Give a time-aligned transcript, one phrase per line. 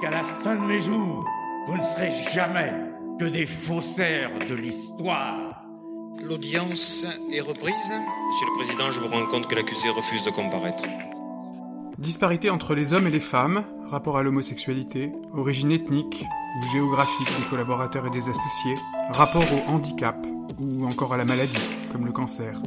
[0.00, 1.24] jusqu'à la fin de mes jours,
[1.66, 2.72] vous ne serez jamais
[3.18, 5.62] que des faussaires de l'histoire.
[6.22, 7.74] L'audience est reprise.
[7.74, 10.84] Monsieur le Président, je vous rends compte que l'accusé refuse de comparaître.
[11.98, 16.24] Disparité entre les hommes et les femmes, rapport à l'homosexualité, origine ethnique
[16.58, 18.76] ou géographique des collaborateurs et des associés,
[19.10, 20.16] rapport au handicap
[20.58, 22.58] ou encore à la maladie, comme le cancer.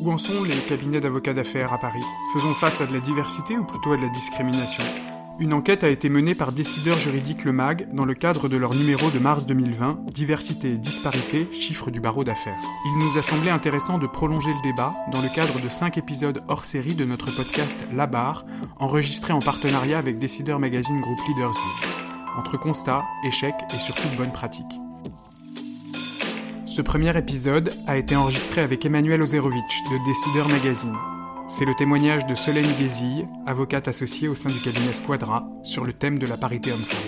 [0.00, 2.04] Où en sont les cabinets d'avocats d'affaires à Paris?
[2.34, 4.84] Faisons face à de la diversité ou plutôt à de la discrimination?
[5.38, 8.74] Une enquête a été menée par Décideur Juridique Le Mag dans le cadre de leur
[8.74, 12.58] numéro de mars 2020, Diversité et disparité, chiffres du barreau d'affaires.
[12.86, 16.42] Il nous a semblé intéressant de prolonger le débat dans le cadre de cinq épisodes
[16.48, 18.44] hors série de notre podcast La Barre,
[18.78, 21.56] enregistré en partenariat avec Décideur Magazine Group Leaders
[22.38, 24.78] Entre constats, échecs et surtout bonnes pratiques.
[26.66, 30.96] Ce premier épisode a été enregistré avec Emmanuel Ozerovitch de Décideur Magazine.
[31.58, 35.92] C'est le témoignage de Solène Guézille, avocate associée au sein du cabinet Squadra, sur le
[35.92, 36.98] thème de la parité homme-femme.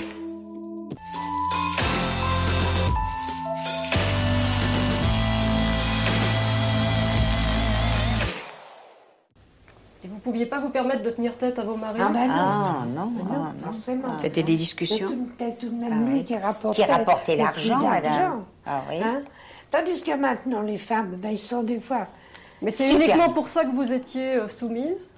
[10.04, 12.34] Et vous pouviez pas vous permettre de tenir tête à vos maris Ah, bah non.
[12.36, 13.72] Ah non, ah, non, non.
[13.72, 14.18] forcément.
[14.18, 16.24] C'était des discussions tout, c'est tout de même Ah lui oui.
[16.24, 18.44] qui rapportait, qui rapportait l'argent, madame.
[18.66, 18.96] Ah oui.
[19.02, 19.22] Hein
[19.70, 22.06] Tandis que maintenant, les femmes, ben, ils sont des fois.
[22.64, 25.10] Mais c'est uniquement pour ça que vous étiez euh, soumise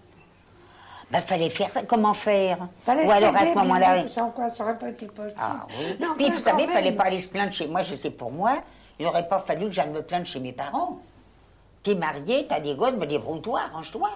[1.10, 1.82] Bah, fallait faire ça.
[1.82, 4.02] Comment faire Fallait Ou alors à ce moment-là.
[4.02, 5.34] mais Sans quoi, ça aurait pas été possible.
[5.38, 5.96] Ah oui.
[6.00, 7.82] Non, Puis vous savez, fallait pas aller se plaindre chez moi.
[7.82, 8.58] Je sais pour moi,
[8.98, 10.98] il n'aurait pas fallu que j'aille me plaindre chez mes parents.
[11.82, 14.10] T'es marié, t'as des gosses, me débrouille-toi, arrange-toi.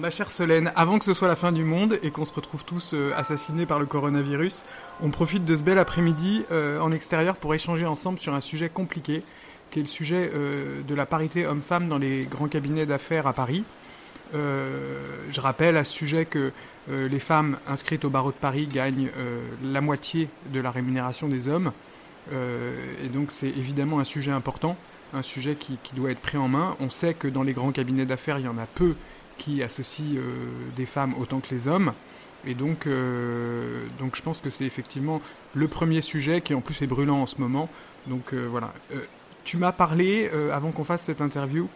[0.00, 2.64] Ma chère Solène, avant que ce soit la fin du monde et qu'on se retrouve
[2.64, 4.62] tous euh, assassinés par le coronavirus,
[5.02, 8.70] on profite de ce bel après-midi euh, en extérieur pour échanger ensemble sur un sujet
[8.70, 9.22] compliqué,
[9.70, 13.34] qui est le sujet euh, de la parité homme-femme dans les grands cabinets d'affaires à
[13.34, 13.62] Paris.
[14.32, 16.52] Je rappelle à ce sujet que
[16.88, 19.10] les femmes inscrites au barreau de Paris gagnent
[19.64, 21.72] la moitié de la rémunération des hommes.
[22.30, 24.76] Et donc c'est évidemment un sujet important,
[25.14, 26.76] un sujet qui doit être pris en main.
[26.78, 28.94] On sait que dans les grands cabinets d'affaires, il y en a peu
[29.40, 30.20] qui associent euh,
[30.76, 31.92] des femmes autant que les hommes.
[32.46, 35.20] Et donc, euh, donc je pense que c'est effectivement
[35.54, 37.68] le premier sujet qui en plus est brûlant en ce moment.
[38.06, 38.72] Donc euh, voilà.
[39.44, 41.66] Tu m'as parlé, avant qu'on fasse cette interview,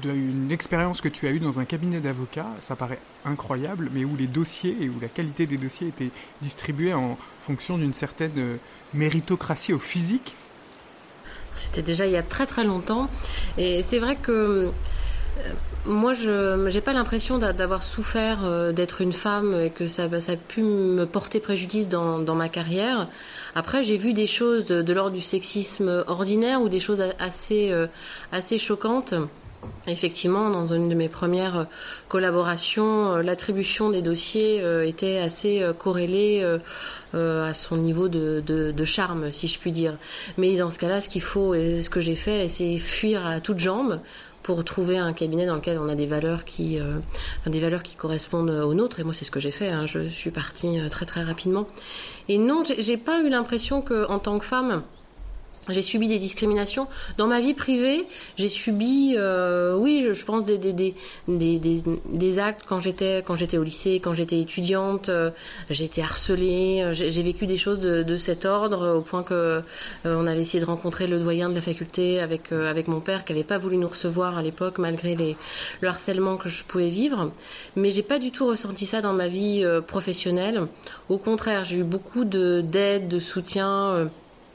[0.00, 4.16] d'une expérience que tu as eue dans un cabinet d'avocats, ça paraît incroyable, mais où
[4.16, 8.58] les dossiers et où la qualité des dossiers étaient distribués en fonction d'une certaine
[8.94, 10.36] méritocratie au physique.
[11.56, 13.10] C'était déjà il y a très très longtemps.
[13.58, 14.70] Et c'est vrai que
[15.88, 20.04] moi, je n'ai pas l'impression d'a- d'avoir souffert euh, d'être une femme et que ça,
[20.04, 23.08] a pu me porter préjudice dans, ma carrière.
[23.54, 27.86] Après, j'ai vu des choses de, l'ordre du sexisme ordinaire ou des choses assez, euh,
[28.32, 29.14] assez choquantes.
[29.88, 31.64] Effectivement, dans une de mes premières euh,
[32.08, 36.44] collaborations, l'attribution des dossiers était assez corrélée
[37.12, 39.96] à son niveau de, charme, si je puis dire.
[40.36, 43.58] Mais dans ce cas-là, ce qu'il faut, ce que j'ai fait, c'est fuir à toutes
[43.58, 44.00] jambes
[44.48, 47.00] pour trouver un cabinet dans lequel on a des valeurs qui, euh,
[47.46, 48.98] des valeurs qui correspondent aux nôtres.
[48.98, 49.68] Et moi, c'est ce que j'ai fait.
[49.68, 49.84] hein.
[49.86, 51.68] Je suis partie euh, très très rapidement.
[52.30, 54.84] Et non, j'ai pas eu l'impression que, en tant que femme,
[55.68, 56.86] j'ai subi des discriminations.
[57.16, 58.06] Dans ma vie privée,
[58.36, 60.94] j'ai subi, euh, oui, je, je pense des, des, des,
[61.28, 65.08] des, des, actes quand j'étais quand j'étais au lycée, quand j'étais étudiante.
[65.08, 65.30] euh,
[65.70, 66.80] j'ai été harcelée.
[66.82, 69.60] euh, J'ai vécu des choses de, de cet ordre au point que euh,
[70.04, 73.24] on avait essayé de rencontrer le doyen de la faculté avec euh, avec mon père
[73.24, 75.36] qui avait pas voulu nous recevoir à l'époque malgré les
[75.80, 77.30] le harcèlement que je pouvais vivre.
[77.76, 80.66] Mais j'ai pas du tout ressenti ça dans ma vie euh, professionnelle.
[81.08, 84.08] Au contraire, j'ai eu beaucoup de d'aide, de soutien.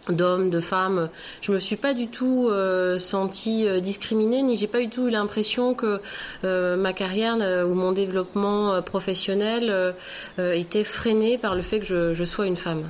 [0.09, 1.09] D'hommes, de femmes.
[1.41, 5.07] Je me suis pas du tout euh, sentie euh, discriminée, ni j'ai pas du tout
[5.07, 6.01] eu l'impression que
[6.43, 9.93] euh, ma carrière euh, ou mon développement professionnel
[10.37, 12.89] était freiné par le fait que je, sois une femme.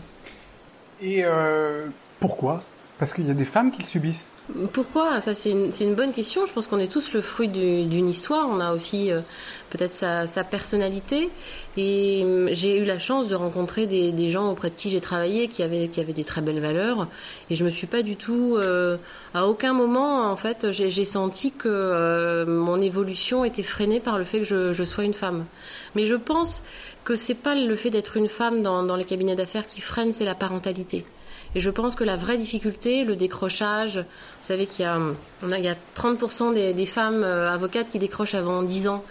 [1.01, 1.23] Et
[2.19, 2.63] pourquoi?
[2.99, 4.33] Parce qu'il y a des femmes qui le subissent.
[4.71, 5.19] Pourquoi?
[5.19, 6.45] Ça, c'est une, bonne question.
[6.45, 8.47] Je pense qu'on est tous le fruit du- d'une histoire.
[8.47, 9.21] On a aussi euh,
[9.71, 11.29] peut-être sa, personnalité.
[11.75, 15.47] Et hum, j'ai eu la chance de rencontrer des, gens auprès de qui j'ai travaillé
[15.47, 17.07] qui avaient, qui des très belles valeurs.
[17.49, 18.97] Et je me suis pas du tout, euh,
[19.33, 24.23] à aucun moment, en fait, j'ai senti que euh, mon évolution était freinée par le
[24.23, 25.45] fait que je, sois une femme.
[25.95, 26.61] Mais je pense
[27.03, 30.25] que c'est pas le fait d'être une femme dans les cabinets d'affaires qui freine, c'est
[30.25, 31.05] la parentalité.
[31.55, 34.97] Et je pense que la vraie difficulté, le décrochage, vous savez qu'il y a,
[35.43, 39.03] on a, il y a 30% des, femmes euh, avocates qui décrochent avant 10 ans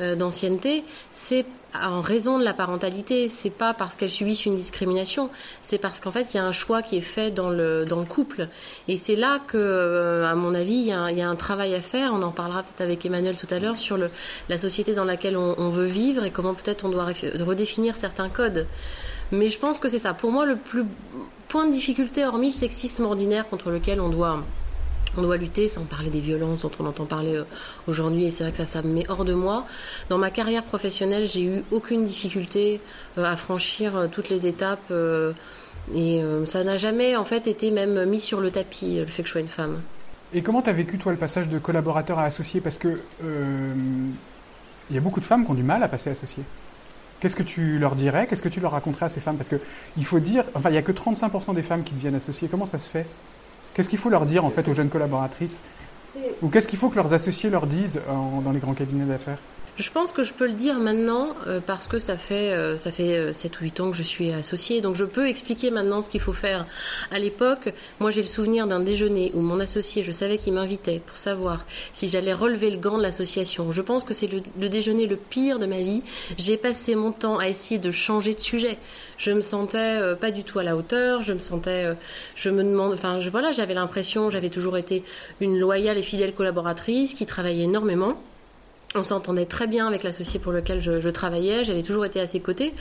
[0.00, 3.28] euh, d'ancienneté, c'est en raison de la parentalité.
[3.28, 5.28] C'est pas parce qu'elles subissent une discrimination,
[5.60, 8.48] c'est parce qu'en fait il y a un choix qui est fait dans le couple.
[8.86, 12.12] Et c'est là que, euh, à mon avis, il y, a, un travail à faire.
[12.14, 15.70] On en parlera peut-être avec Emmanuel tout à l'heure sur la société dans laquelle on
[15.70, 17.06] veut vivre et comment peut-être on doit
[17.40, 18.66] redéfinir certains codes.
[19.32, 20.14] Mais je pense que c'est ça.
[20.14, 20.84] Pour moi, le plus
[21.48, 24.42] point de difficulté, hormis le sexisme ordinaire contre lequel on doit
[25.16, 27.44] on doit lutter, sans parler des violences dont on entend parler euh,
[27.86, 29.66] aujourd'hui, et c'est vrai que ça, ça me met hors de moi.
[30.10, 32.80] Dans ma carrière professionnelle, j'ai eu aucune difficulté
[33.16, 34.92] euh, à franchir euh, toutes les étapes,
[35.94, 39.28] et ça n'a jamais en fait été même mis sur le tapis, le fait que
[39.28, 39.80] je sois une femme.
[40.34, 42.60] Et comment tu as vécu toi le passage de collaborateur à associé?
[42.60, 46.44] Parce que il y a beaucoup de femmes qui ont du mal à passer associé.
[47.20, 48.26] Qu'est-ce que tu leur dirais?
[48.28, 49.36] Qu'est-ce que tu leur raconterais à ces femmes?
[49.36, 49.60] Parce que
[49.96, 52.48] il faut dire, enfin, il n'y a que 35% des femmes qui deviennent associées.
[52.48, 53.06] Comment ça se fait?
[53.74, 55.60] Qu'est-ce qu'il faut leur dire en fait aux jeunes collaboratrices?
[56.42, 59.38] Ou qu'est-ce qu'il faut que leurs associés leur disent dans les grands cabinets d'affaires?
[59.78, 62.90] Je pense que je peux le dire maintenant euh, parce que ça fait euh, ça
[62.90, 66.02] fait 7 euh, ou 8 ans que je suis associée donc je peux expliquer maintenant
[66.02, 66.66] ce qu'il faut faire.
[67.12, 71.00] À l'époque, moi j'ai le souvenir d'un déjeuner où mon associé, je savais qu'il m'invitait
[71.06, 73.70] pour savoir si j'allais relever le gant de l'association.
[73.72, 76.02] Je pense que c'est le, déjeuner le pire de ma vie.
[76.36, 78.78] J'ai passé mon temps à essayer de changer de sujet.
[79.16, 81.96] Je me sentais pas du tout à la hauteur, je me sentais
[82.36, 85.04] je me demande enfin je, voilà, j'avais l'impression, j'avais toujours été
[85.40, 88.20] une loyale et fidèle collaboratrice qui travaillait énormément
[88.94, 92.40] on s'entendait très bien avec l'associé pour lequel je, travaillais, j'avais toujours été à ses
[92.40, 92.74] côtés,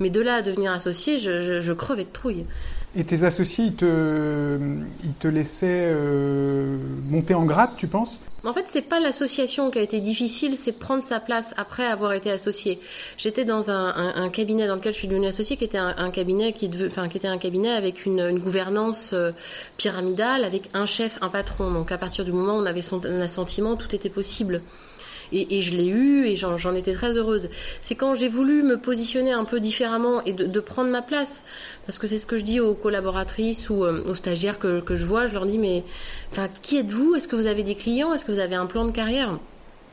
[0.00, 2.44] mais de là à devenir associé, je, crevais de trouille.
[2.94, 4.58] Et tes associés, ils te,
[5.02, 8.20] ils te laissaient euh, monter en grade, tu penses?
[8.44, 12.12] En fait, c'est pas l'association qui a été difficile, c'est prendre sa place après avoir
[12.12, 12.80] été associé.
[13.16, 16.70] J'étais dans un, cabinet dans lequel je suis devenue associée, qui était un, cabinet qui,
[16.84, 19.30] enfin, qui était un cabinet avec une, gouvernance euh,
[19.78, 21.70] pyramidale, avec un chef, un patron.
[21.70, 24.60] Donc à partir du moment où on avait son un assentiment, tout était possible
[25.32, 27.48] et, je l'ai eu et j'en étais très heureuse.
[27.80, 31.42] C'est quand j'ai voulu me positionner un peu différemment et de, prendre ma place,
[31.86, 34.94] parce que c'est ce que je dis aux collaboratrices ou euh, aux stagiaires que, que
[34.94, 35.84] je vois, je leur dis mais
[36.30, 37.14] enfin qui êtes-vous?
[37.14, 38.14] Est-ce que vous avez des clients?
[38.14, 39.38] Est-ce que vous avez un plan de carrière?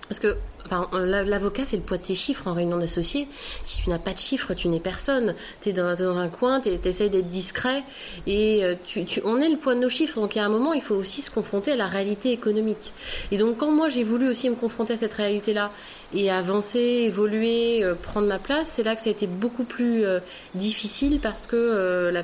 [0.07, 3.27] Parce que enfin, l'avocat, c'est le poids de ses chiffres en réunion d'associés.
[3.63, 5.35] Si tu n'as pas de chiffres, tu n'es personne.
[5.61, 7.83] Tu es dans, un coin, tu essaies d'être discret.
[8.27, 10.19] Et euh, tu, on est le poids de nos chiffres.
[10.19, 12.93] Donc, à un moment, il faut aussi se confronter à la réalité économique.
[13.31, 15.71] Et donc, quand moi, j'ai voulu aussi me confronter à cette réalité-là
[16.13, 20.05] et avancer, évoluer, euh, prendre ma place, c'est là que ça a été beaucoup plus
[20.05, 20.19] euh,
[20.55, 22.23] difficile parce que la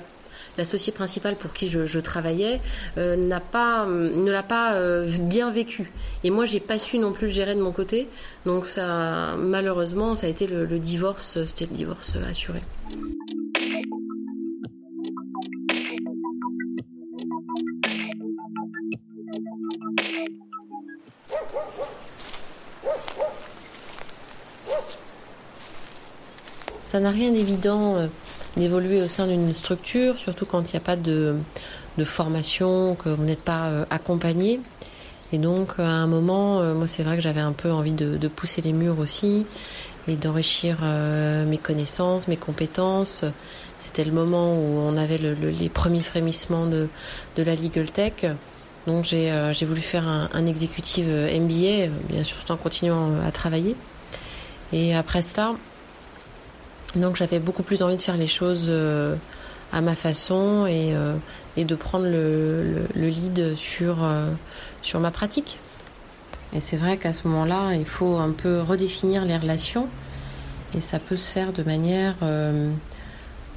[0.57, 2.61] l'associé principal pour qui je, travaillais
[2.97, 5.91] euh, n'a pas, ne l'a pas euh, bien vécu.
[6.23, 8.07] Et moi, j'ai pas su non plus le gérer de mon côté.
[8.45, 12.61] Donc ça, malheureusement, ça a été le, divorce, c'était le divorce assuré.
[26.83, 28.07] Ça n'a rien d'évident euh,
[28.57, 31.35] d'évoluer au sein d'une structure, surtout quand il n'y a pas de,
[31.97, 34.59] de, formation, que vous n'êtes pas euh, accompagné.
[35.31, 38.27] Et donc, à un moment, euh, moi, c'est vrai que j'avais un peu envie de,
[38.27, 39.45] pousser les murs aussi
[40.07, 43.25] et d'enrichir euh, mes connaissances, mes compétences.
[43.79, 46.87] C'était le moment où on avait le, les premiers frémissements de,
[47.35, 48.25] de la Legal Tech.
[48.87, 53.75] Donc, j'ai voulu faire un exécutif MBA, bien sûr, tout en continuant à travailler.
[54.71, 55.53] Et après cela,
[56.95, 59.15] donc j'avais beaucoup plus envie de faire les choses euh,
[59.71, 61.15] à ma façon et, euh,
[61.57, 64.31] de prendre le, le, lead sur, euh,
[64.81, 65.59] sur ma pratique.
[66.53, 69.89] Et c'est vrai qu'à ce moment-là, il faut un peu redéfinir les relations
[70.75, 72.15] et ça peut se faire de manière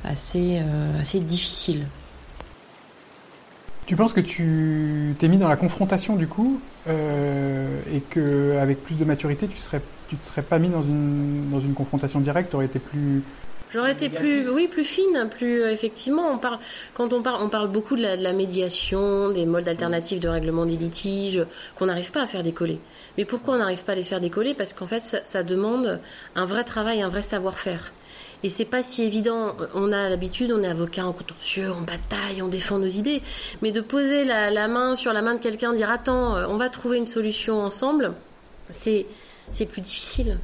[0.04, 0.60] assez,
[1.00, 1.86] assez difficile.
[3.88, 9.04] Tu penses que tu t'es mis dans la confrontation du coup et qu'avec plus de
[9.04, 12.56] maturité, tu serais tu te serais pas mis dans une, dans une confrontation directe, tu
[12.56, 13.22] aurais été plus...
[13.70, 16.32] J'aurais été plus, oui, plus fine, plus euh, effectivement.
[16.32, 16.58] On parle,
[16.94, 20.78] quand on parle, on parle beaucoup de la, médiation, des modes alternatifs de règlement des
[20.78, 21.44] litiges,
[21.76, 22.80] qu'on n'arrive pas à faire décoller.
[23.18, 24.54] Mais pourquoi on n'arrive pas à les faire décoller?
[24.54, 26.00] Parce qu'en fait, ça, ça, demande
[26.34, 27.92] un vrai travail, un vrai savoir-faire.
[28.44, 29.56] Et c'est pas si évident.
[29.74, 33.20] On a l'habitude, on est avocat en contentieux, on bataille, on défend nos idées.
[33.62, 36.56] Mais de poser la, la main sur la main de quelqu'un, dire attends, euh, on
[36.56, 38.14] va trouver une solution ensemble,
[38.70, 39.06] c'est
[39.50, 40.38] c'est plus difficile.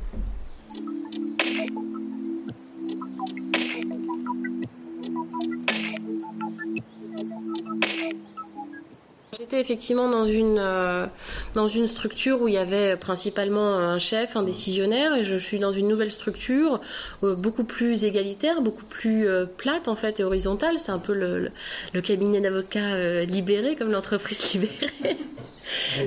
[9.60, 11.06] Effectivement dans une euh,
[11.54, 15.58] dans une structure où il y avait principalement un chef, un décisionnaire, et je suis
[15.58, 16.80] dans une nouvelle structure
[17.22, 20.78] euh, beaucoup plus égalitaire, beaucoup plus euh, plate en fait et horizontale.
[20.78, 21.50] C'est un peu le,
[21.92, 25.16] le cabinet d'avocats libéré comme l'entreprise libérée.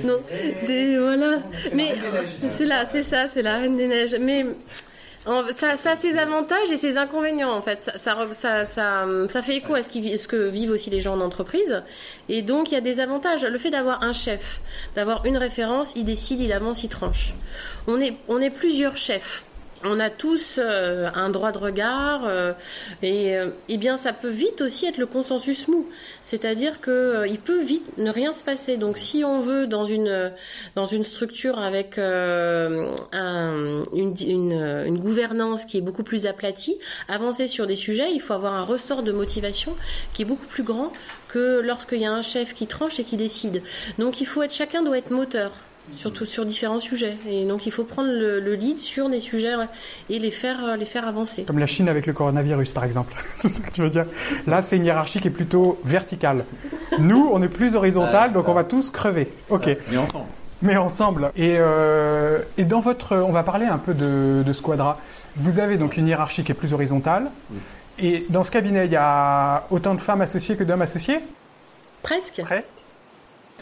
[0.04, 0.20] Donc,
[1.00, 1.38] voilà.
[1.74, 1.94] Mais
[2.56, 4.16] c'est là, c'est ça, c'est la Reine des Neiges.
[4.20, 4.46] Mais
[5.56, 7.92] Ça, a ses avantages et ses inconvénients en fait.
[7.96, 11.82] Ça, fait écho à ce, que vivent aussi les gens en entreprise.
[12.28, 13.44] Et donc il y a des avantages.
[13.44, 14.60] Le fait d'avoir un chef,
[14.94, 17.34] d'avoir une référence, il décide, il avance, il tranche.
[17.86, 19.44] On est plusieurs chefs
[19.84, 22.52] on a tous euh, un droit de regard euh,
[23.02, 25.88] et, euh, eh bien ça peut vite aussi être le consensus mou.
[26.22, 28.76] C'est-à-dire que il peut vite ne rien se passer.
[28.76, 30.32] Donc si on veut dans une
[30.74, 34.52] dans une structure avec un, une, une,
[34.86, 38.64] une, gouvernance qui est beaucoup plus aplatie avancer sur des sujets il faut avoir un
[38.64, 39.76] ressort de motivation
[40.12, 40.92] qui est beaucoup plus grand
[41.28, 43.62] que lorsqu'il y a un chef qui tranche et qui décide.
[43.98, 45.52] Donc il faut être chacun doit être moteur
[45.94, 47.16] surtout sur différents sujets.
[47.28, 49.54] Et donc il faut prendre le, lead sur des sujets
[50.10, 51.44] et les faire, euh, les faire avancer.
[51.44, 53.14] Comme la Chine avec le coronavirus, par exemple.
[53.36, 54.06] c'est ça que tu veux dire?
[54.46, 56.44] Là, c'est une hiérarchie qui est plutôt verticale.
[56.98, 59.28] Nous, on est plus horizontal, donc on va tous crever.
[59.48, 59.76] Ok.
[59.90, 60.26] Mais ensemble.
[60.62, 61.30] Mais ensemble.
[61.36, 64.98] Et, euh, et dans votre, on va parler un peu de, de Squadra.
[65.36, 67.30] Vous avez donc une hiérarchie qui est plus horizontale.
[68.00, 71.20] Et dans ce cabinet, il y a autant de femmes associées que d'hommes associés?
[72.02, 72.40] Presque.
[72.42, 72.74] Presque.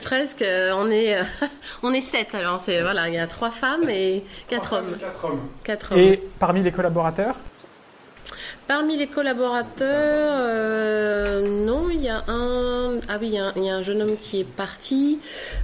[0.02, 1.24] Presque, euh, on est, euh,
[1.82, 2.34] on est sept.
[2.34, 4.96] Alors, c'est voilà, il y a trois femmes et quatre hommes.
[4.98, 5.40] Quatre hommes.
[5.64, 5.98] Quatre hommes.
[5.98, 7.36] Et parmi les collaborateurs
[8.66, 12.98] Parmi les collaborateurs, euh, non, il y a un.
[13.08, 15.20] Ah oui, il y, un jeune homme qui est parti.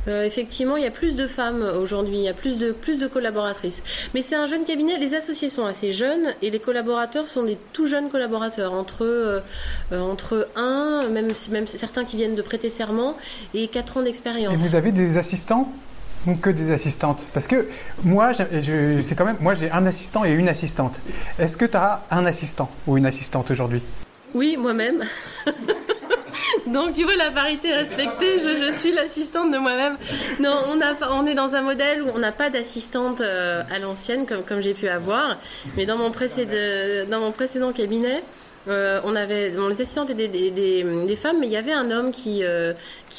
[0.07, 2.99] Euh, effectivement, il y a plus de femmes aujourd'hui, il y a plus de plus
[2.99, 3.83] de collaboratrices.
[4.15, 4.99] Mais c'est un jeune cabinet.
[4.99, 9.41] Les associés sont assez jeunes et les collaborateurs sont des tout jeunes collaborateurs, entre euh,
[9.91, 13.17] entre un, même même certains qui viennent de prêter serment
[13.53, 14.53] et quatre ans d'expérience.
[14.53, 15.73] Et vous avez des assistants?
[16.27, 17.69] Ou que des assistantes Parce que
[18.05, 20.95] moi, c'est quand même, moi j'ai un assistant et une assistante.
[21.39, 23.83] Est-ce que tu as un assistant ou une assistante aujourd'hui?
[24.35, 25.05] Oui, moi-même.
[26.67, 29.97] Donc tu vois la parité respectée, je, suis l'assistante de moi-même.
[30.41, 33.79] Non, on, a, on est dans un modèle où on n'a pas d'assistante euh, à
[33.79, 35.39] l'ancienne comme, comme j'ai pu avoir,
[35.77, 38.23] mais dans mon, dans mon précédent cabinet,
[38.69, 42.45] euh, on avait les assistantes étaient des, femmes, mais il y avait un homme qui,
[42.45, 42.75] euh,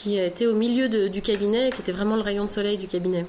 [0.06, 3.26] était au milieu du cabinet, qui était vraiment le rayon de soleil du cabinet.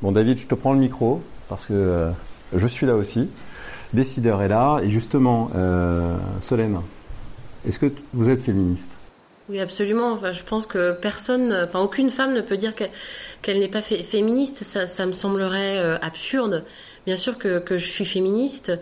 [0.00, 2.10] Bon David, je te prends le micro parce que euh,
[2.54, 3.30] je suis là aussi.
[3.94, 5.50] Décideur est là et justement,
[6.40, 6.80] Solène,
[7.66, 8.97] est-ce que vous êtes féministe?
[9.48, 10.12] Oui, absolument.
[10.12, 14.62] Enfin, je pense que personne, enfin aucune femme ne peut dire qu'elle n'est pas féministe.
[14.62, 16.64] Ça, ça, me semblerait euh, absurde.
[17.06, 18.72] Bien sûr que, je suis féministe,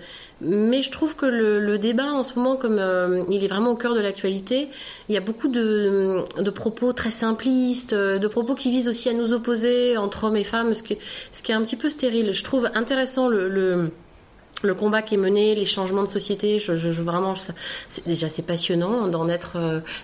[0.40, 3.76] mais je trouve que le, débat en ce moment, comme euh, il est vraiment au
[3.76, 4.68] cœur de l'actualité,
[5.08, 9.32] il y a beaucoup de, propos très simplistes, de propos qui visent aussi à nous
[9.32, 10.98] opposer entre hommes et femmes, ce qui,
[11.30, 12.32] ce qui est un petit peu stérile.
[12.32, 13.92] Je trouve intéressant le, le
[14.62, 16.72] le combat qui est mené, les changements de société, je,
[17.02, 17.34] vraiment,
[17.88, 19.58] c'est déjà c'est passionnant d'en être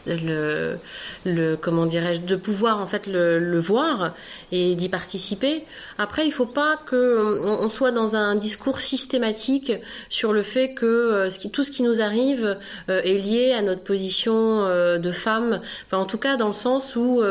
[0.06, 0.76] euh,
[1.24, 4.14] le, comment dirais-je, de pouvoir en fait le, voir
[4.50, 5.64] et d'y participer.
[5.98, 9.72] Après, il faut pas que on, soit dans un discours systématique
[10.08, 13.82] sur le fait que euh, tout ce qui nous arrive euh, est lié à notre
[13.82, 14.32] position
[14.62, 15.60] de femme.
[15.86, 17.22] Enfin, en tout cas, dans le sens où,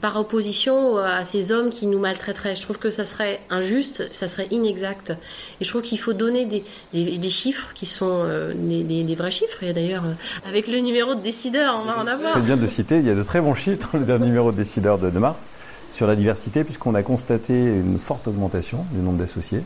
[0.00, 4.28] par opposition à ces hommes qui nous maltraiteraient, je trouve que ça serait injuste, ça
[4.28, 5.12] serait inexact.
[5.60, 9.62] Et je trouve qu'il faut donner des, chiffres qui sont euh, des, vrais chiffres.
[9.62, 12.34] Et d'ailleurs, euh, avec le numéro de décideur, on va en avoir.
[12.34, 14.52] C'est bien de citer, il y a de très bons chiffres dans le dernier numéro
[14.52, 15.50] de décideur de, mars
[15.90, 19.62] sur la diversité, puisqu'on a constaté une forte augmentation du nombre d'associés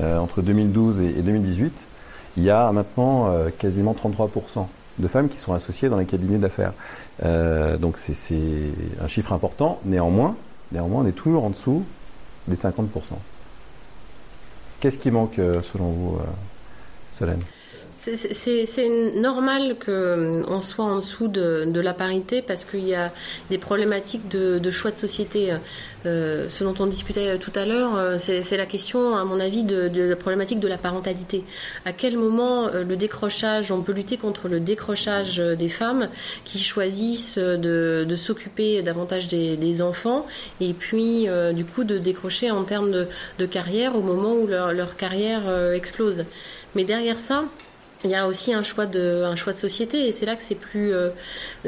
[0.00, 1.88] euh, entre 2012 et, et, 2018.
[2.36, 4.66] Il y a maintenant quasiment 33%
[4.98, 6.72] de femmes qui sont associées dans les cabinets d'affaires.
[7.80, 8.36] Donc c'est
[9.02, 9.80] un chiffre important.
[9.84, 10.36] Néanmoins,
[10.70, 11.84] néanmoins, on est toujours en dessous
[12.46, 13.14] des 50%.
[14.80, 16.24] Qu'est-ce qui manque euh, selon vous, euh,
[17.12, 17.44] Solène?
[18.02, 23.12] C'est normal qu'on euh, soit en dessous de, la parité parce qu'il y a
[23.50, 25.52] des problématiques de, choix de société.
[26.06, 29.90] Euh, ce dont on discutait tout à l'heure, c'est la question, à mon avis, de,
[29.94, 31.44] la problématique de la parentalité.
[31.84, 36.08] À quel moment le décrochage, on peut lutter contre le décrochage des femmes
[36.44, 40.26] qui choisissent de, s'occuper davantage des, enfants
[40.60, 44.72] et puis du coup de décrocher en termes de, de carrière au moment où leur,
[44.72, 45.42] leur carrière
[45.72, 46.24] explose.
[46.74, 47.44] Mais derrière ça,
[48.04, 50.42] il y a aussi un choix de, un choix de société et c'est là que
[50.42, 51.10] c'est plus, euh,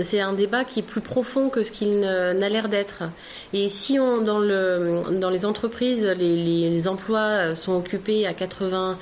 [0.00, 3.04] c'est un débat qui est plus profond que ce qu'il n'a l'air d'être.
[3.52, 8.96] Et si on, dans le, dans les entreprises, les, emplois sont occupés à 85%,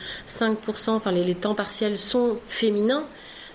[0.90, 3.06] enfin les, les temps partiels sont féminins,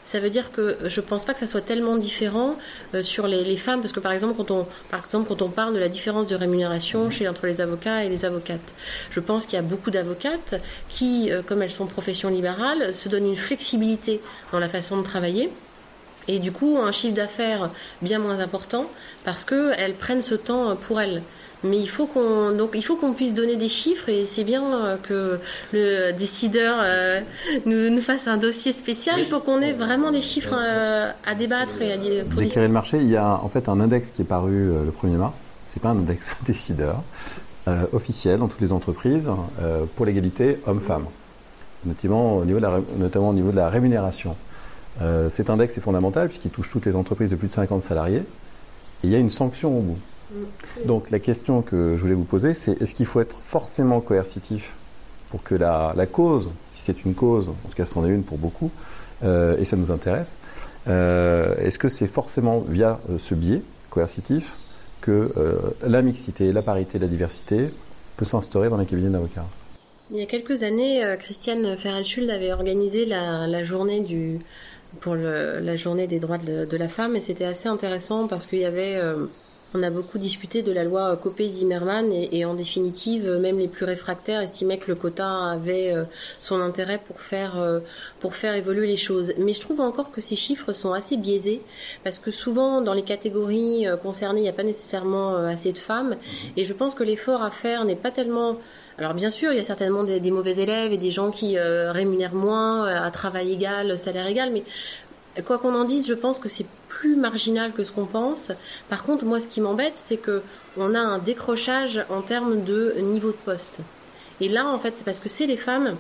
[0.06, 2.58] ça veut dire que je pense pas que ça soit tellement différent
[2.94, 5.50] euh, sur les, les, femmes, parce que par exemple, quand on, par exemple, quand on
[5.50, 8.74] parle de la différence de rémunération chez, entre les avocats et les avocates,
[9.12, 13.10] je pense qu'il y a beaucoup d'avocates qui, euh, comme elles sont profession libérale, se
[13.10, 14.22] donnent une flexibilité
[14.52, 15.52] dans la façon de travailler
[16.28, 17.70] et du coup un chiffre d'affaires
[18.02, 18.86] bien moins important
[19.24, 21.22] parce qu'elles prennent ce temps pour elles.
[21.64, 24.64] Mais il faut qu'on donc il faut qu'on puisse donner des chiffres et c'est bien
[24.64, 25.40] euh, que
[25.74, 27.22] le décideur euh,
[27.66, 31.82] nous, nous, fasse un dossier spécial pour qu'on ait vraiment des chiffres euh, à débattre
[31.82, 32.98] et à pour déclarer le marché.
[32.98, 35.52] Il y a en fait un index qui est paru le 1er mars.
[35.66, 37.02] C'est pas un index décideur
[37.94, 39.28] officiel dans toutes les entreprises
[39.96, 41.06] pour l'égalité homme-femme,
[41.84, 44.36] notamment au niveau de la, notamment au niveau de la rémunération.
[45.30, 49.06] cet index est fondamental puisqu'il touche toutes les entreprises de plus de 50 salariés et
[49.06, 49.98] il y a une sanction au bout.
[50.86, 54.72] Donc la question que je voulais vous poser, c'est est-ce qu'il faut être forcément coercitif
[55.30, 58.38] pour que la, cause, si c'est une cause, en tout cas c'en est une pour
[58.38, 58.72] beaucoup,
[59.24, 60.38] euh, et ça nous intéresse,
[60.88, 64.56] euh, est-ce que c'est forcément via euh, ce biais coercitif
[65.02, 65.32] que
[65.86, 67.70] la mixité, la parité, la diversité
[68.18, 69.46] peut s'instaurer dans les cabinets d'avocats?
[70.10, 74.40] Il y a quelques années, Christiane Ferrell-Schuld avait organisé la, journée du
[75.02, 78.66] pour la journée des droits de, la femme et c'était assez intéressant parce qu'il y
[78.66, 79.00] avait
[79.76, 84.40] on a beaucoup discuté de la loi Copé-Zimmermann et, en définitive, même les plus réfractaires
[84.40, 86.06] estimaient que le quota avait euh,
[86.40, 87.82] son intérêt pour faire, euh,
[88.22, 89.34] pour faire évoluer les choses.
[89.38, 91.62] Mais je trouve encore que ces chiffres sont assez biaisés
[92.06, 95.78] parce que souvent dans les catégories euh, concernées, il n'y a pas nécessairement assez de
[95.78, 96.16] femmes
[96.56, 98.58] et je pense que l'effort à faire n'est pas tellement
[98.98, 102.34] alors bien sûr, il y a certainement des, mauvais élèves et des gens qui rémunèrent
[102.34, 104.64] moins à travail égal, salaire égal, mais
[105.44, 108.52] quoi qu'on en dise, je pense que c'est plus marginal que ce qu'on pense.
[108.90, 110.42] Par contre, moi, ce qui m'embête, c'est que
[110.78, 113.82] on a un décrochage en termes de niveau de poste.
[114.42, 115.96] Et là, en fait, c'est parce que c'est les femmes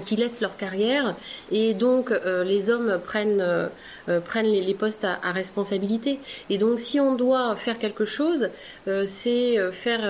[0.00, 1.16] qui laissent leur carrière.
[1.50, 3.68] Et donc euh, les hommes prennent euh,
[4.08, 6.18] euh, prennent les, postes à, responsabilité.
[6.50, 8.48] Et donc si on doit faire quelque chose
[9.06, 10.02] c'est faire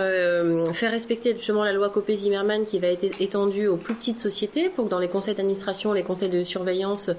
[0.73, 4.87] faire respecter justement la loi Copé-Zimmermann qui va être étendue aux plus petites sociétés pour
[4.87, 7.11] que dans les conseils d'administration les conseils de surveillance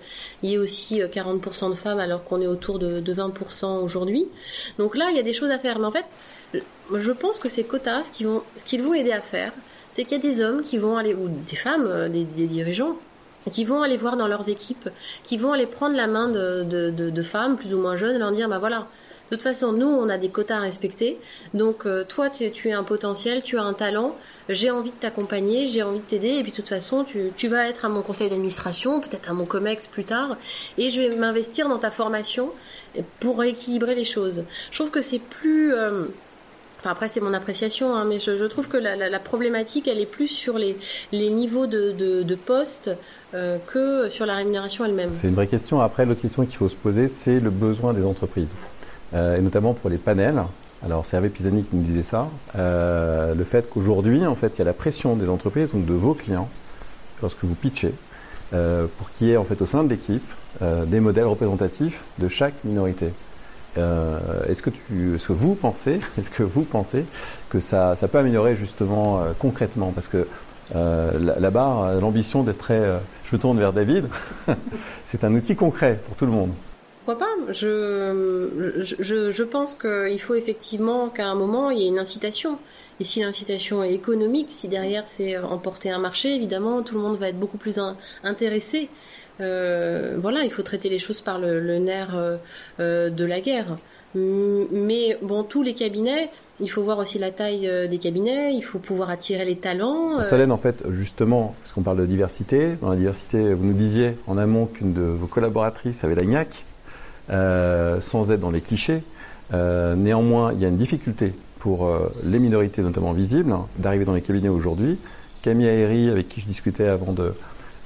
[0.44, 4.28] il y ait aussi 40% de femmes alors qu'on est autour de, de 20% aujourd'hui.
[4.78, 5.80] Donc là il y a des choses à faire.
[5.80, 6.06] Mais en fait
[6.94, 9.52] je pense que ces quotas ce vont ce qu'ils vont aider à faire
[9.96, 12.98] c'est qu'il y a des hommes qui vont aller, ou des femmes, euh, des, dirigeants,
[13.50, 14.90] qui vont aller voir dans leurs équipes,
[15.24, 18.50] qui vont aller prendre la main de, femmes plus ou moins jeunes et leur dire,
[18.50, 18.88] bah voilà,
[19.32, 21.18] de toute façon, nous, on a des quotas à respecter.
[21.54, 24.18] Donc, euh, toi, tu, tu, es un potentiel, tu as un talent.
[24.50, 26.40] J'ai envie de t'accompagner, j'ai envie de t'aider.
[26.40, 29.46] Et puis, de toute façon, tu, vas être à mon conseil d'administration, peut-être à mon
[29.46, 30.36] COMEX plus tard.
[30.78, 32.52] Et je vais m'investir dans ta formation
[33.22, 34.44] pour équilibrer les choses.
[34.72, 35.74] Je trouve que c'est plus...
[35.74, 36.08] Euh,
[36.90, 40.58] après, c'est mon appréciation, hein, mais je, trouve que la, problématique, elle est plus sur
[40.58, 40.78] les,
[41.12, 42.92] niveaux de, de, poste
[43.34, 45.14] euh, que sur la rémunération elle-même.
[45.14, 45.82] C'est une vraie question.
[45.82, 48.56] Après, l'autre question qu'il faut se poser, c'est le besoin des entreprises,
[49.14, 50.44] euh, et notamment pour les panels.
[50.84, 52.30] Alors, c'est Hervé Pisani qui nous disait ça.
[52.58, 55.94] Euh, le fait qu'aujourd'hui, en fait, il y a la pression des entreprises, donc de
[55.94, 56.50] vos clients,
[57.22, 57.94] lorsque vous pitchez,
[58.52, 60.24] pour qu'il y ait en fait au sein de l'équipe
[60.62, 63.12] des modèles représentatifs de chaque minorité.
[63.78, 64.72] Euh, est-ce que
[65.34, 67.06] vous pensez, est-ce que vous pensez
[67.50, 69.92] que ça, peut améliorer justement euh, concrètement?
[69.92, 70.28] Parce que
[70.76, 72.82] euh, là-bas, l'ambition d'être très,
[73.30, 74.08] je me tourne vers David,
[75.06, 76.52] c'est un outil concret pour tout le monde.
[77.06, 77.54] Pourquoi pas?
[77.54, 82.58] Je, pense qu'il faut effectivement qu'à un moment, il y ait une incitation.
[83.00, 87.18] Et si l'incitation est économique, si derrière c'est emporter un marché, évidemment, tout le monde
[87.18, 87.80] va être beaucoup plus
[88.24, 88.90] intéressé.
[89.42, 92.38] Euh, voilà, il faut traiter les choses par le, nerf euh,
[92.80, 93.78] euh, de la guerre.
[94.18, 96.30] Mais bon, tous les cabinets,
[96.62, 100.24] il faut voir aussi la taille des cabinets, il faut pouvoir attirer les talents.
[100.24, 104.14] Solène, en fait, justement, parce qu'on parle de diversité, dans la diversité, vous nous disiez
[104.28, 106.64] en amont qu'une de vos collaboratrices avait la gnaque,
[107.30, 109.04] sans être dans les clichés.
[109.52, 111.92] néanmoins, il y a une difficulté pour
[112.24, 114.98] les minorités, notamment visibles, d'arriver dans les cabinets aujourd'hui.
[115.42, 117.34] Camille Aéry, avec qui je discutais avant de,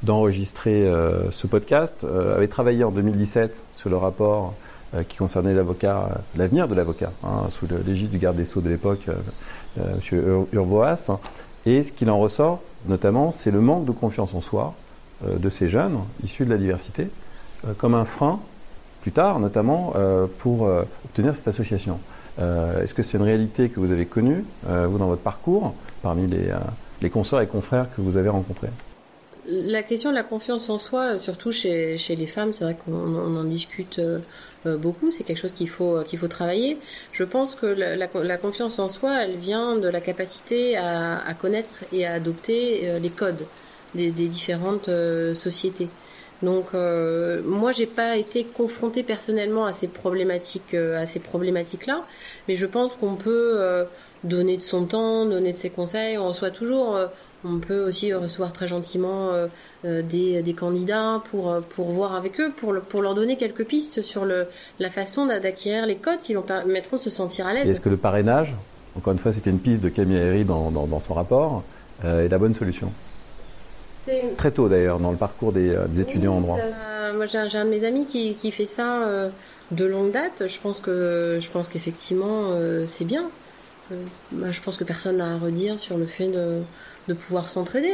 [0.03, 4.53] d'enregistrer euh, ce podcast, euh, avait travaillé en 2017 sur le rapport
[4.95, 8.69] euh, qui concernait l'avocat, l'avenir de l'avocat, hein, sous l'égide du garde des Sceaux de
[8.69, 9.07] l'époque,
[9.77, 10.45] M.
[10.53, 11.11] Urvoas.
[11.65, 14.73] Et ce qu'il en ressort, notamment, c'est le manque de confiance en soi
[15.27, 17.09] de ces jeunes issus de la diversité,
[17.77, 18.39] comme un frein,
[19.01, 19.93] plus tard notamment,
[20.39, 20.61] pour
[21.05, 21.99] obtenir cette association.
[22.39, 26.53] Est-ce que c'est une réalité que vous avez connue, vous, dans votre parcours, parmi les,
[27.01, 28.69] les consorts et confrères que vous avez rencontrés?
[29.49, 33.43] La question de la confiance en soi, surtout chez, les femmes, c'est vrai qu'on en
[33.43, 34.19] discute euh,
[34.65, 36.77] euh, beaucoup, c'est quelque chose qu'il faut, qu'il faut travailler.
[37.13, 42.05] Je pense que la, confiance en soi, elle vient de la capacité à, connaître et
[42.05, 43.45] à adopter euh, les codes
[43.95, 44.89] des, différentes
[45.35, 45.89] sociétés.
[46.41, 52.05] Donc euh, moi j'ai pas été confrontée personnellement à ces problématiques à ces problématiques là,
[52.47, 53.85] mais je pense qu'on peut
[54.23, 56.17] donner de son temps, donner de ses conseils.
[56.17, 56.97] On reçoit toujours
[57.45, 59.47] On peut aussi recevoir très gentiment euh,
[59.85, 64.01] euh, des, des, candidats pour, pour voir avec eux, pour, pour leur donner quelques pistes
[64.01, 64.47] sur le,
[64.79, 67.69] la façon d'acquérir les codes qui leur permettront de se sentir à l'aise.
[67.69, 68.55] Est-ce que le parrainage,
[68.97, 71.63] encore une fois, c'était une piste de Camille Herry dans, dans, dans, son rapport,
[72.03, 72.91] est la bonne solution?
[74.37, 76.57] Très tôt d'ailleurs, dans le parcours des, des étudiants en droit.
[77.15, 79.29] Moi j'ai un, un, de mes amis qui, qui fait ça
[79.71, 80.47] de longue date.
[80.47, 82.45] Je pense que je pense qu'effectivement
[82.87, 83.29] c'est bien.
[84.31, 86.61] Bah, je pense que personne n'a à redire sur le fait de,
[87.09, 87.91] de pouvoir s'entraider.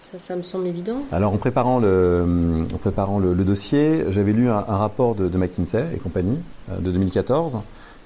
[0.00, 1.02] Ça, ça, me semble évident.
[1.12, 6.38] Alors, en préparant le, dossier, j'avais lu un, rapport de, McKinsey et compagnie
[6.70, 7.58] euh, de 2014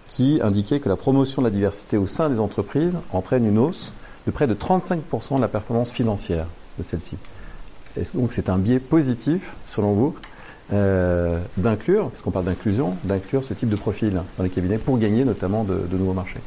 [0.09, 3.93] qui indiquait que la promotion de la diversité au sein des entreprises entraîne une hausse
[4.27, 6.47] de près de 35% de la performance financière
[6.79, 7.19] de celle-ci.
[8.15, 10.15] Donc, c'est un biais positif, selon vous,
[10.73, 15.25] euh, d'inclure, puisqu'on parle d'inclusion, d'inclure ce type de profil dans les cabinets pour gagner
[15.25, 16.41] notamment de nouveaux marchés?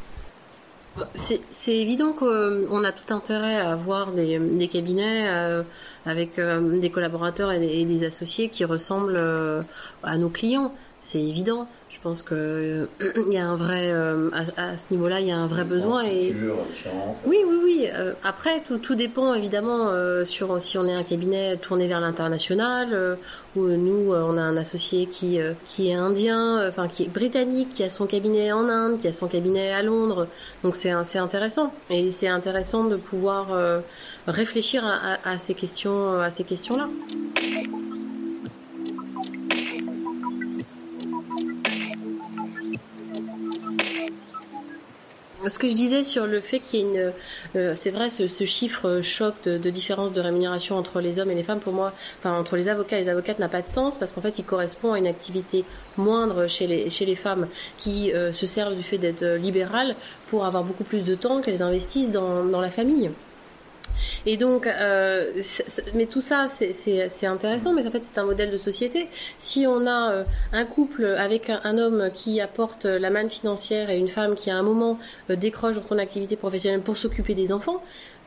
[1.14, 5.62] C'est évident qu'on a tout intérêt à avoir des, cabinets euh,
[6.04, 9.62] avec euh, des collaborateurs et des, et des, associés qui ressemblent euh,
[10.02, 10.74] à nos clients.
[11.00, 11.66] C'est évident.
[11.92, 12.88] Je pense que
[13.28, 15.62] il y a un vrai euh, à, à, ce niveau-là, il y a un vrai
[15.64, 16.34] besoin et
[17.26, 17.88] oui, oui, oui.
[17.92, 22.00] Euh, après, tout, tout dépend évidemment euh, sur si on est un cabinet tourné vers
[22.00, 23.18] l'international
[23.56, 27.84] ou nous, on a un associé qui qui est indien, enfin qui est britannique, qui
[27.84, 30.28] a son cabinet en Inde, qui a son cabinet à Londres.
[30.64, 33.48] Donc c'est c'est intéressant et c'est intéressant de pouvoir
[34.26, 36.88] réfléchir à, à, à, ces questions à ces questions-là.
[45.48, 47.12] Ce que je disais sur le fait qu'il y ait une,
[47.56, 51.34] euh, c'est vrai, ce, chiffre choc de, de, différence de rémunération entre les hommes et
[51.34, 53.96] les femmes, pour moi, enfin entre les avocats et les avocates, n'a pas de sens
[53.96, 55.64] parce qu'en fait, il correspond à une activité
[55.96, 59.96] moindre chez les chez les femmes qui euh, se servent du fait d'être libérales
[60.28, 63.10] pour avoir beaucoup plus de temps qu'elles investissent dans, dans la famille.
[64.26, 65.30] Et donc, euh,
[65.94, 69.08] mais tout ça, c'est intéressant, mais en fait, c'est un modèle de société.
[69.38, 73.96] Si on a euh, un couple avec un, homme qui apporte la manne financière et
[73.96, 74.98] une femme qui, à un moment,
[75.30, 77.82] euh, décroche dans son activité professionnelle pour s'occuper des enfants,